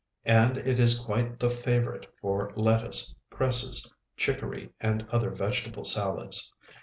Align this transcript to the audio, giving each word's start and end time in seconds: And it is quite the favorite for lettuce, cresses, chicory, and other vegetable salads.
And 0.25 0.57
it 0.57 0.79
is 0.79 0.97
quite 0.97 1.37
the 1.37 1.47
favorite 1.51 2.07
for 2.19 2.51
lettuce, 2.55 3.13
cresses, 3.29 3.87
chicory, 4.17 4.71
and 4.79 5.05
other 5.11 5.29
vegetable 5.29 5.85
salads. 5.85 6.51